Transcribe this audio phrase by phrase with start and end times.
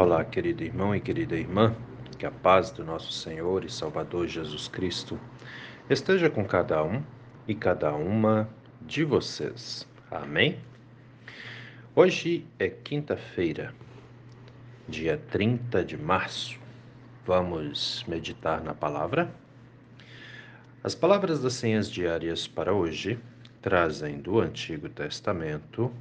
[0.00, 1.74] Olá, querido irmão e querida irmã,
[2.16, 5.18] que a paz do nosso Senhor e Salvador Jesus Cristo
[5.90, 7.02] esteja com cada um
[7.48, 8.48] e cada uma
[8.80, 9.88] de vocês.
[10.08, 10.60] Amém?
[11.96, 13.74] Hoje é quinta-feira,
[14.88, 16.60] dia 30 de março.
[17.26, 19.28] Vamos meditar na palavra?
[20.84, 23.18] As palavras das senhas diárias para hoje
[23.60, 25.92] trazem do Antigo Testamento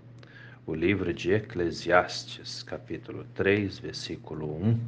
[0.67, 4.79] o livro de Eclesiastes, capítulo 3, versículo 1,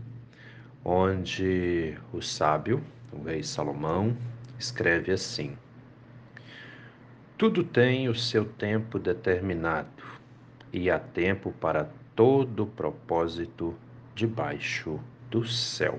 [0.84, 4.14] onde o sábio, o rei Salomão,
[4.60, 5.58] escreve assim:
[7.38, 10.04] Tudo tem o seu tempo determinado,
[10.74, 13.74] e há tempo para todo propósito
[14.14, 15.00] debaixo
[15.32, 15.98] do céu.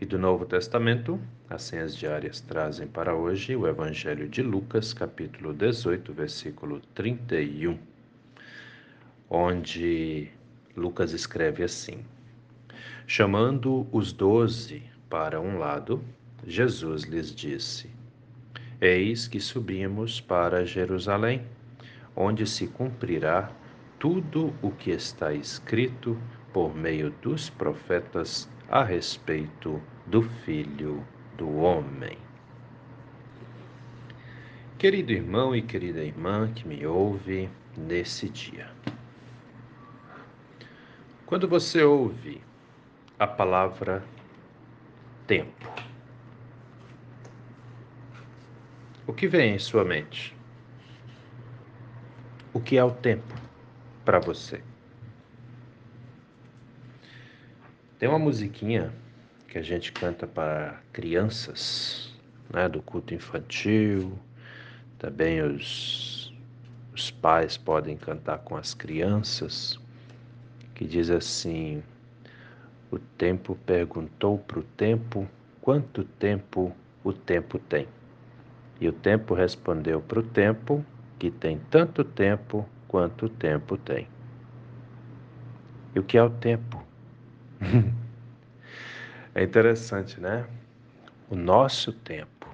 [0.00, 5.54] E do Novo Testamento, as senhas diárias trazem para hoje o Evangelho de Lucas, capítulo
[5.54, 7.91] 18, versículo 31
[9.34, 10.28] onde
[10.76, 12.04] Lucas escreve assim:
[13.06, 16.04] Chamando os doze para um lado,
[16.46, 17.88] Jesus lhes disse:
[18.78, 21.46] Eis que subimos para Jerusalém,
[22.14, 23.50] onde se cumprirá
[23.98, 26.18] tudo o que está escrito
[26.52, 31.02] por meio dos profetas a respeito do Filho
[31.38, 32.18] do Homem.
[34.76, 38.81] Querido irmão e querida irmã que me ouve nesse dia.
[41.32, 42.42] Quando você ouve
[43.18, 44.04] a palavra
[45.26, 45.66] tempo,
[49.06, 50.36] o que vem em sua mente?
[52.52, 53.34] O que é o tempo
[54.04, 54.62] para você?
[57.98, 58.92] Tem uma musiquinha
[59.48, 62.14] que a gente canta para crianças,
[62.52, 64.18] né, do culto infantil,
[64.98, 66.30] também os,
[66.92, 69.80] os pais podem cantar com as crianças
[70.82, 71.80] que diz assim:
[72.90, 75.28] O tempo perguntou para o tempo
[75.60, 77.86] quanto tempo o tempo tem.
[78.80, 80.84] E o tempo respondeu para o tempo
[81.20, 84.08] que tem tanto tempo quanto o tempo tem.
[85.94, 86.82] E o que é o tempo?
[89.36, 90.44] é interessante, né?
[91.30, 92.48] O nosso tempo.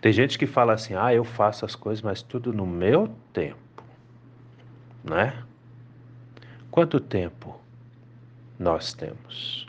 [0.00, 3.82] Tem gente que fala assim: ah, eu faço as coisas, mas tudo no meu tempo,
[5.02, 5.42] né?
[6.76, 7.58] Quanto tempo
[8.58, 9.66] nós temos?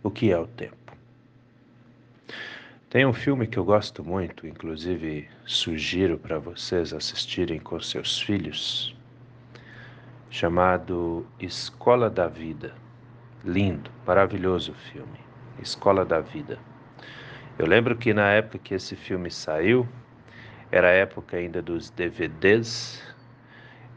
[0.00, 0.96] O que é o tempo?
[2.88, 8.94] Tem um filme que eu gosto muito, inclusive sugiro para vocês assistirem com seus filhos,
[10.30, 12.72] chamado Escola da Vida.
[13.44, 15.18] Lindo, maravilhoso filme.
[15.60, 16.60] Escola da Vida.
[17.58, 19.84] Eu lembro que na época que esse filme saiu,
[20.70, 23.09] era a época ainda dos DVDs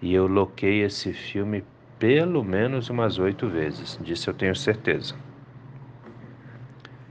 [0.03, 1.63] e eu loquei esse filme
[1.97, 5.15] pelo menos umas oito vezes, disso eu tenho certeza.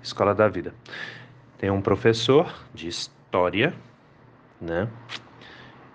[0.03, 0.75] Escola da Vida.
[1.57, 3.73] Tem um professor de história,
[4.61, 4.91] né?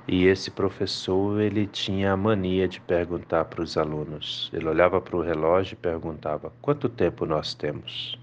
[0.07, 4.49] E esse professor ele tinha a mania de perguntar para os alunos.
[4.51, 8.17] Ele olhava para o relógio e perguntava: quanto tempo nós temos?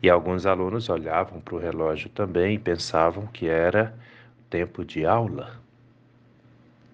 [0.00, 3.92] E alguns alunos olhavam para o relógio também e pensavam que era
[4.48, 5.61] tempo de aula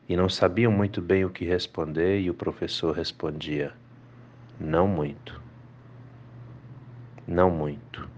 [0.09, 3.73] e não sabiam muito bem o que responder, e o professor respondia:
[4.59, 5.41] Não muito.
[7.27, 8.09] Não muito.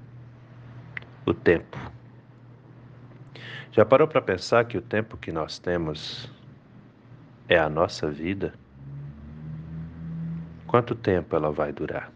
[1.27, 1.77] O tempo.
[3.73, 6.31] Já parou para pensar que o tempo que nós temos
[7.49, 8.55] é a nossa vida?
[10.67, 12.12] Quanto tempo ela vai durar?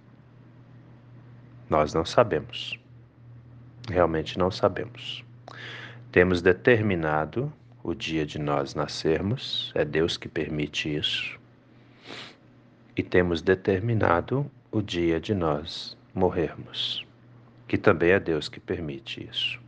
[1.68, 2.78] Nós não sabemos.
[3.88, 5.24] Realmente não sabemos.
[6.12, 7.52] Temos determinado
[7.84, 11.38] o dia de nós nascermos, é Deus que permite isso.
[12.96, 17.06] E temos determinado o dia de nós morrermos,
[17.68, 19.60] que também é Deus que permite isso.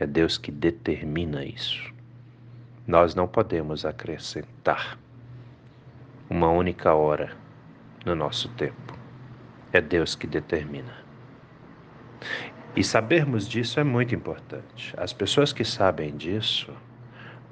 [0.00, 1.92] É Deus que determina isso.
[2.86, 4.98] Nós não podemos acrescentar
[6.30, 7.36] uma única hora
[8.06, 8.98] no nosso tempo.
[9.74, 11.04] É Deus que determina.
[12.74, 14.94] E sabermos disso é muito importante.
[14.96, 16.72] As pessoas que sabem disso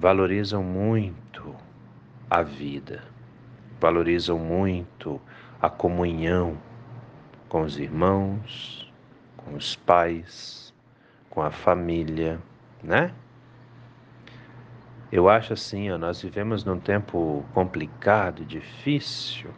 [0.03, 1.55] valorizam muito
[2.29, 3.05] a vida,
[3.81, 5.23] valorizam muito
[5.61, 6.59] a comunhão
[7.49, 8.93] com os irmãos,
[9.37, 10.75] com os pais,
[11.31, 12.41] com a família,
[12.83, 13.15] né?
[15.13, 19.51] Eu acho assim, ó, nós vivemos num tempo complicado, difícil,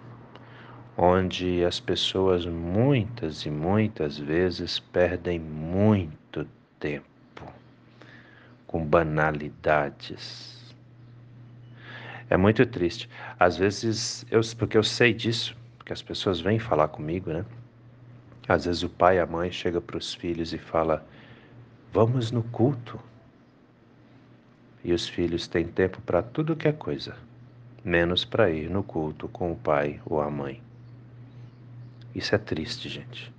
[0.95, 6.47] onde as pessoas muitas e muitas vezes perdem muito
[6.79, 7.14] tempo
[8.75, 10.75] com banalidades.
[12.29, 13.09] É muito triste.
[13.39, 17.45] Às vezes, eu, porque eu sei disso, porque as pessoas vêm falar comigo, né?
[18.49, 21.07] Às vezes o pai e a mãe chega para os filhos e fala:
[21.93, 22.99] "Vamos no culto".
[24.83, 27.15] E os filhos têm tempo para tudo que é coisa,
[27.85, 30.61] menos para ir no culto com o pai ou a mãe.
[32.13, 33.33] Isso é triste, gente.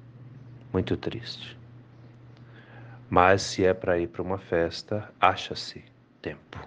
[0.71, 1.57] Muito triste.
[3.09, 5.83] Mas se é para ir para uma festa, acha-se
[6.21, 6.59] tempo,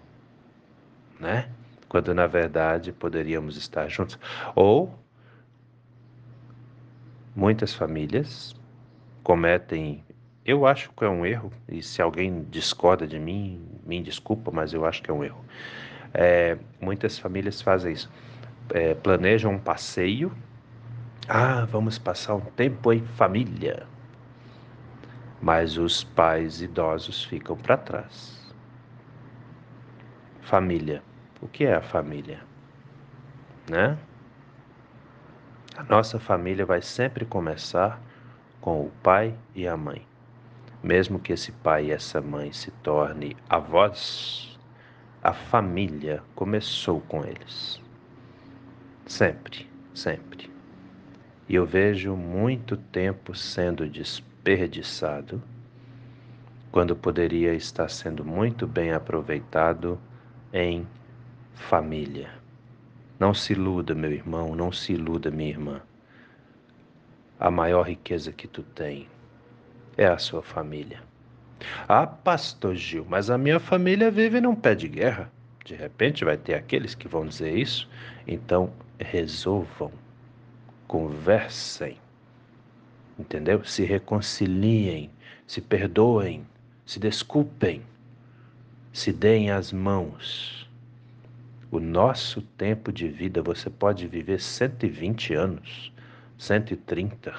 [1.18, 1.48] né?
[1.88, 4.18] Quando na verdade poderíamos estar juntos.
[4.54, 4.94] Ou
[7.34, 8.54] muitas famílias
[9.22, 10.04] cometem,
[10.44, 14.72] eu acho que é um erro, e se alguém discorda de mim, me desculpa, mas
[14.72, 15.44] eu acho que é um erro.
[16.14, 18.10] É, muitas famílias fazem isso.
[18.70, 20.32] É, planejam um passeio.
[21.28, 23.86] Ah, vamos passar um tempo em família
[25.40, 28.38] mas os pais idosos ficam para trás.
[30.42, 31.02] Família.
[31.40, 32.40] O que é a família?
[33.68, 33.96] Né?
[35.76, 38.00] A nossa família vai sempre começar
[38.60, 40.04] com o pai e a mãe.
[40.82, 44.58] Mesmo que esse pai e essa mãe se torne avós,
[45.22, 47.80] a família começou com eles.
[49.06, 50.50] Sempre, sempre.
[51.48, 55.42] E eu vejo muito tempo sendo despertado desperdiçado,
[56.70, 59.98] quando poderia estar sendo muito bem aproveitado
[60.52, 60.86] em
[61.54, 62.30] família.
[63.18, 65.82] Não se iluda, meu irmão, não se iluda, minha irmã.
[67.38, 69.08] A maior riqueza que tu tem
[69.96, 71.02] é a sua família.
[71.88, 75.30] Ah, pastor Gil, mas a minha família vive num pé de guerra.
[75.64, 77.88] De repente vai ter aqueles que vão dizer isso.
[78.26, 79.92] Então, resolvam,
[80.86, 81.98] conversem
[83.18, 83.64] entendeu?
[83.64, 85.10] Se reconciliem,
[85.46, 86.46] se perdoem,
[86.86, 87.82] se desculpem,
[88.92, 90.68] se deem as mãos.
[91.70, 95.92] O nosso tempo de vida, você pode viver 120 anos,
[96.38, 97.34] 130.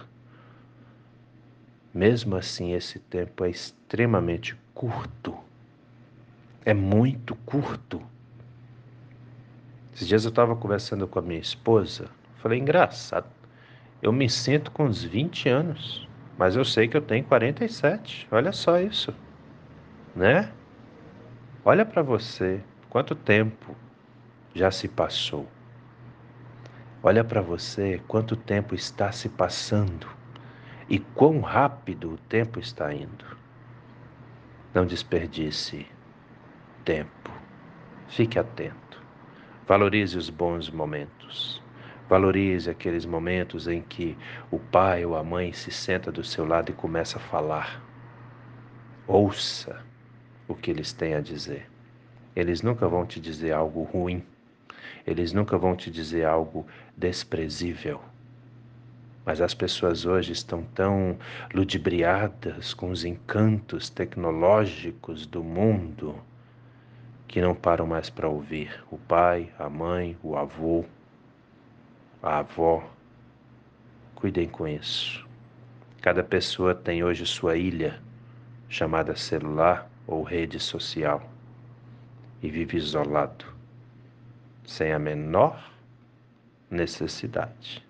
[1.94, 5.36] Mesmo assim, esse tempo é extremamente curto.
[6.64, 8.02] É muito curto.
[9.94, 12.10] Esses dias eu estava conversando com a minha esposa.
[12.38, 13.39] Falei, engraçado.
[14.02, 16.08] Eu me sinto com uns 20 anos,
[16.38, 18.28] mas eu sei que eu tenho 47.
[18.32, 19.14] Olha só isso,
[20.16, 20.52] né?
[21.66, 23.76] Olha para você, quanto tempo
[24.54, 25.46] já se passou.
[27.04, 30.08] Olha para você, quanto tempo está se passando
[30.90, 33.26] e quão rápido o tempo está indo.
[34.74, 35.86] Não desperdice
[36.86, 37.32] tempo.
[38.08, 39.04] Fique atento.
[39.68, 41.59] Valorize os bons momentos.
[42.10, 44.18] Valorize aqueles momentos em que
[44.50, 47.80] o pai ou a mãe se senta do seu lado e começa a falar.
[49.06, 49.86] Ouça
[50.48, 51.70] o que eles têm a dizer.
[52.36, 54.24] Eles nunca vão te dizer algo ruim.
[55.06, 56.66] Eles nunca vão te dizer algo
[56.98, 58.02] desprezível.
[59.24, 61.16] Mas as pessoas hoje estão tão
[61.54, 66.16] ludibriadas com os encantos tecnológicos do mundo
[67.28, 70.84] que não param mais para ouvir o pai, a mãe, o avô,
[72.22, 72.84] a avó.
[74.16, 75.26] Cuidem com isso.
[76.02, 78.02] Cada pessoa tem hoje sua ilha,
[78.68, 81.30] chamada celular ou rede social,
[82.42, 83.46] e vive isolado,
[84.66, 85.72] sem a menor
[86.70, 87.86] necessidade.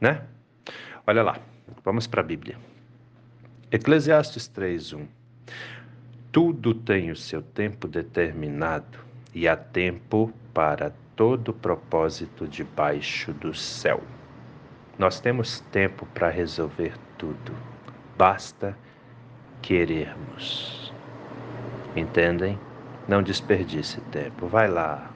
[0.00, 0.22] Né?
[1.06, 1.38] Olha lá,
[1.84, 2.56] vamos para a Bíblia.
[3.70, 5.06] Eclesiastes 3:1.
[6.32, 8.98] Tudo tem o seu tempo determinado
[9.34, 14.02] e há tempo para todo propósito debaixo do céu.
[14.98, 17.54] Nós temos tempo para resolver tudo,
[18.16, 18.74] basta
[19.60, 20.94] querermos.
[21.94, 22.58] Entendem?
[23.06, 24.46] Não desperdice tempo.
[24.46, 25.10] Vai lá.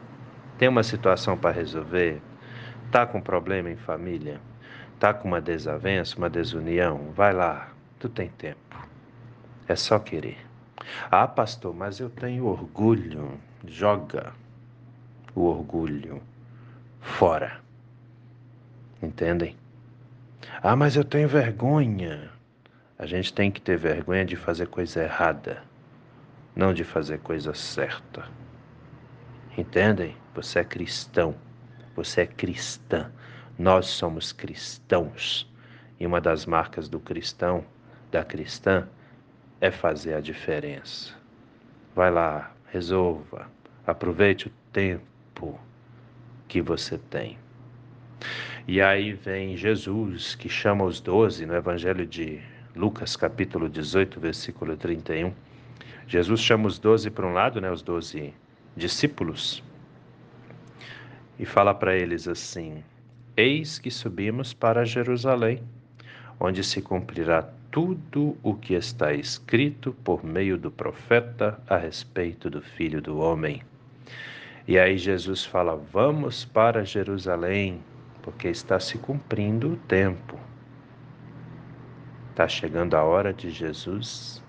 [0.58, 2.20] Tem uma situação para resolver?
[2.90, 4.42] Tá com problema em família?
[5.00, 7.12] Tá com uma desavença, uma desunião?
[7.16, 7.70] Vai lá.
[7.99, 8.76] Tu tem tempo.
[9.66, 10.37] É só querer.
[11.11, 13.40] Ah, pastor, mas eu tenho orgulho.
[13.66, 14.43] Joga
[15.34, 16.22] o orgulho
[17.00, 17.60] fora.
[19.02, 19.56] Entendem?
[20.62, 22.30] Ah, mas eu tenho vergonha.
[22.98, 25.62] A gente tem que ter vergonha de fazer coisa errada,
[26.54, 28.24] não de fazer coisa certa.
[29.58, 30.16] Entendem?
[30.34, 31.34] Você é cristão.
[31.96, 33.10] Você é cristã.
[33.58, 35.50] Nós somos cristãos.
[35.98, 37.64] E uma das marcas do cristão,
[38.10, 38.88] da cristã,
[39.60, 41.14] é fazer a diferença.
[41.94, 43.48] Vai lá, resolva,
[43.86, 45.13] aproveite o tempo
[45.44, 45.60] tempo
[46.48, 47.36] que você tem.
[48.66, 52.40] E aí vem Jesus, que chama os doze no Evangelho de
[52.74, 55.32] Lucas, capítulo 18, versículo 31.
[56.06, 58.32] Jesus chama os doze para um lado, né, os doze
[58.76, 59.62] discípulos,
[61.38, 62.82] e fala para eles assim:
[63.36, 65.62] Eis que subimos para Jerusalém,
[66.38, 72.62] onde se cumprirá tudo o que está escrito por meio do profeta a respeito do
[72.62, 73.62] Filho do Homem.
[74.66, 77.83] E aí Jesus fala: Vamos para Jerusalém,
[78.23, 80.38] porque está se cumprindo o tempo.
[82.30, 84.42] Está chegando a hora de Jesus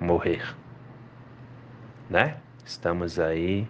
[0.00, 0.56] morrer,
[2.08, 2.38] né?
[2.64, 3.68] Estamos aí,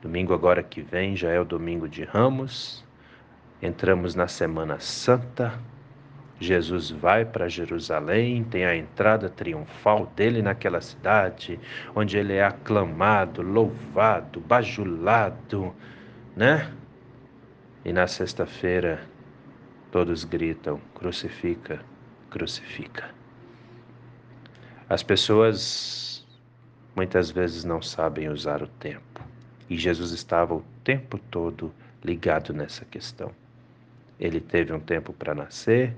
[0.00, 2.84] domingo agora que vem já é o domingo de Ramos,
[3.60, 5.58] entramos na Semana Santa.
[6.42, 11.58] Jesus vai para Jerusalém, tem a entrada triunfal dele naquela cidade,
[11.94, 15.74] onde ele é aclamado, louvado, bajulado,
[16.36, 16.70] né?
[17.84, 19.00] E na sexta-feira
[19.90, 21.80] todos gritam: crucifica,
[22.30, 23.10] crucifica.
[24.88, 26.26] As pessoas
[26.94, 29.20] muitas vezes não sabem usar o tempo.
[29.68, 31.72] E Jesus estava o tempo todo
[32.04, 33.30] ligado nessa questão.
[34.18, 35.94] Ele teve um tempo para nascer,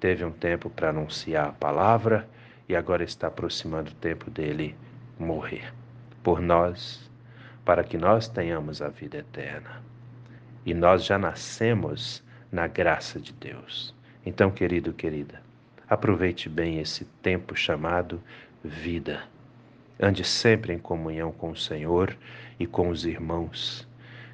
[0.00, 2.28] teve um tempo para anunciar a palavra
[2.68, 4.76] e agora está aproximando o tempo dele
[5.18, 5.72] morrer
[6.22, 7.10] por nós,
[7.64, 9.82] para que nós tenhamos a vida eterna.
[10.64, 13.94] E nós já nascemos na graça de Deus.
[14.24, 15.40] Então, querido, querida,
[15.88, 18.22] aproveite bem esse tempo chamado
[18.62, 19.22] vida.
[20.00, 22.16] Ande sempre em comunhão com o Senhor
[22.58, 23.88] e com os irmãos.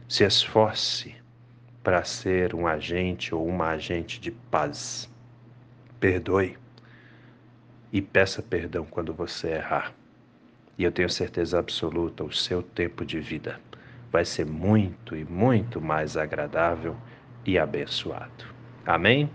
[0.08, 1.14] Se esforce
[1.82, 5.08] para ser um agente ou uma agente de paz.
[6.04, 6.58] Perdoe
[7.90, 9.94] e peça perdão quando você errar.
[10.76, 13.58] E eu tenho certeza absoluta, o seu tempo de vida
[14.12, 16.94] vai ser muito e muito mais agradável
[17.46, 18.44] e abençoado.
[18.84, 19.30] Amém?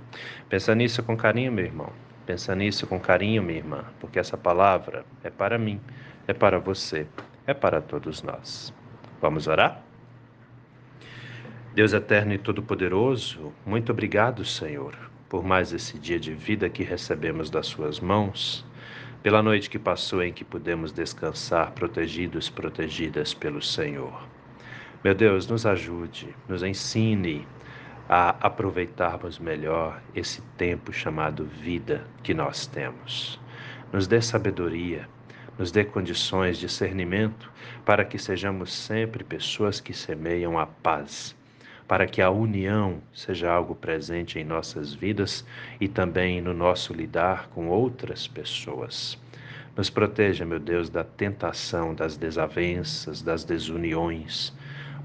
[0.48, 1.92] Pensa nisso com carinho, meu irmão.
[2.28, 5.82] Pensa nisso com carinho, minha irmã, porque essa palavra é para mim,
[6.28, 7.08] é para você,
[7.48, 8.72] é para todos nós.
[9.20, 9.82] Vamos orar?
[11.74, 17.52] Deus eterno e todo-poderoso, muito obrigado, Senhor, por mais esse dia de vida que recebemos
[17.52, 18.66] das Suas mãos,
[19.22, 24.28] pela noite que passou em que pudemos descansar protegidos, protegidas pelo Senhor.
[25.04, 27.48] Meu Deus, nos ajude, nos ensine
[28.10, 33.40] a aproveitarmos melhor esse tempo chamado vida que nós temos.
[33.94, 35.08] Nos dê sabedoria,
[35.60, 37.52] nos dê condições, discernimento,
[37.86, 41.38] para que sejamos sempre pessoas que semeiam a paz
[41.89, 45.43] para que a união seja algo presente em nossas vidas
[45.81, 49.17] e também no nosso lidar com outras pessoas.
[49.75, 54.53] Nos proteja, meu Deus, da tentação, das desavenças, das desuniões,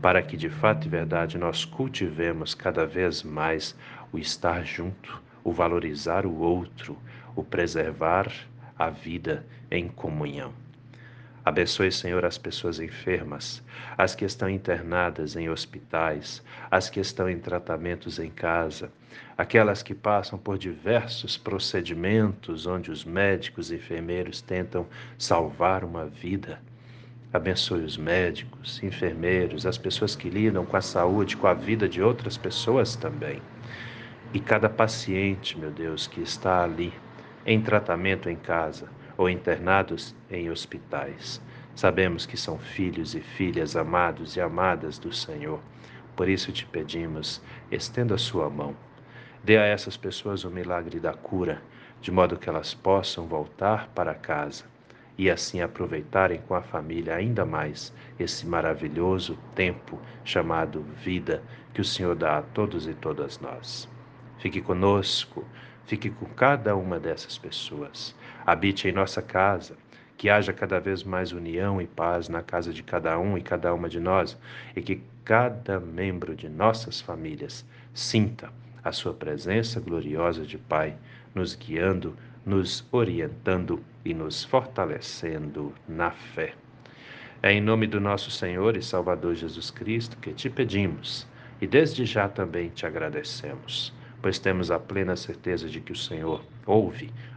[0.03, 3.75] para que de fato e verdade nós cultivemos cada vez mais
[4.13, 6.99] o estar junto, o valorizar o outro,
[7.35, 8.31] o preservar
[8.79, 10.64] a vida em comunhão.
[11.45, 13.63] Abençoe, Senhor, as pessoas enfermas,
[13.99, 18.91] as que estão internadas em hospitais, as que estão em tratamentos em casa,
[19.37, 24.87] aquelas que passam por diversos procedimentos onde os médicos e enfermeiros tentam
[25.19, 26.63] salvar uma vida.
[27.31, 32.01] Abençoe os médicos, enfermeiros, as pessoas que lidam com a saúde, com a vida de
[32.01, 33.43] outras pessoas também.
[34.33, 36.95] E cada paciente, meu Deus, que está ali
[37.45, 41.41] em tratamento em casa, ou internados em hospitais.
[41.75, 45.61] Sabemos que são filhos e filhas amados e amadas do Senhor.
[46.15, 48.77] Por isso te pedimos, estenda a sua mão.
[49.43, 51.61] Dê a essas pessoas o milagre da cura,
[52.01, 54.65] de modo que elas possam voltar para casa
[55.17, 61.43] e assim aproveitarem com a família ainda mais esse maravilhoso tempo chamado vida
[61.73, 63.89] que o Senhor dá a todos e todas nós.
[64.39, 65.45] Fique conosco,
[65.87, 68.15] fique com cada uma dessas pessoas
[68.47, 69.77] habite em nossa casa,
[70.17, 73.75] que haja cada vez mais união e paz na casa de cada um e cada
[73.75, 74.39] uma de nós,
[74.77, 78.51] e que cada membro de nossas famílias sinta
[78.83, 80.97] a sua presença gloriosa de Pai,
[81.35, 86.55] nos guiando, nos orientando e nos fortalecendo na fé.
[87.43, 91.27] É em nome do nosso Senhor e Salvador Jesus Cristo que te pedimos
[91.61, 93.93] e desde já também te agradecemos
[94.25, 97.13] pois temos a plena certeza de que o Senhor ouve